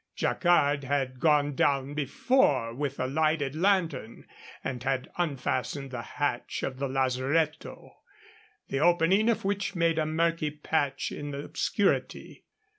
Jacquard 0.15 0.83
had 0.83 1.19
gone 1.19 1.53
down 1.53 1.93
before 1.93 2.73
with 2.73 2.99
a 2.99 3.05
lighted 3.05 3.53
lantern, 3.55 4.25
and 4.63 4.81
had 4.81 5.11
unfastened 5.19 5.91
the 5.91 6.01
hatch 6.01 6.63
of 6.63 6.79
the 6.79 6.87
lazaretto, 6.87 7.97
the 8.67 8.79
opening 8.79 9.29
of 9.29 9.45
which 9.45 9.75
made 9.75 9.99
a 9.99 10.05
murky 10.07 10.49
patch 10.49 11.11
in 11.11 11.29
the 11.29 11.43
obscurity. 11.43 12.45